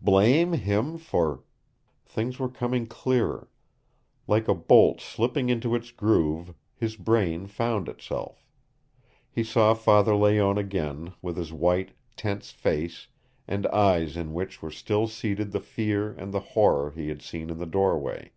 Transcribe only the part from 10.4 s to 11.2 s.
again,